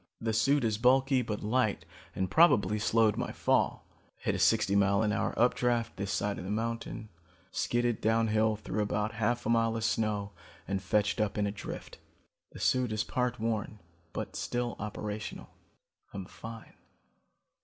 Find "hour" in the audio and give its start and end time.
5.11-5.35